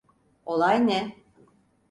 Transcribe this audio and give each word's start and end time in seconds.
Olay 0.45 0.87
ne? 0.87 1.15